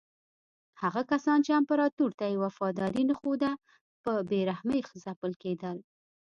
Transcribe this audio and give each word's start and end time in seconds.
هغه 0.81 1.01
کسان 1.11 1.39
چې 1.45 1.51
امپراتور 1.59 2.11
ته 2.19 2.25
یې 2.31 2.41
وفاداري 2.45 3.03
نه 3.09 3.15
ښوده 3.19 3.51
په 4.03 4.11
بې 4.29 4.39
رحمۍ 4.49 4.79
ځپل 5.03 5.31
کېدل. 5.43 5.77